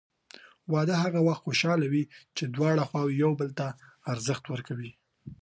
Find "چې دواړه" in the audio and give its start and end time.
2.37-2.83